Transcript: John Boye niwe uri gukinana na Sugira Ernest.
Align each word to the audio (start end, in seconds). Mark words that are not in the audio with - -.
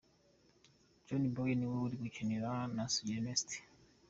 John 1.05 1.23
Boye 1.33 1.53
niwe 1.57 1.77
uri 1.85 1.95
gukinana 2.03 2.51
na 2.75 2.83
Sugira 2.93 3.19
Ernest. 3.21 3.49